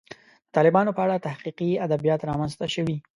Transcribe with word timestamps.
د 0.45 0.47
طالبانو 0.55 0.95
په 0.97 1.01
اړه 1.05 1.23
تحقیقي 1.27 1.69
ادبیات 1.85 2.21
رامنځته 2.29 2.67
شوي. 2.75 2.97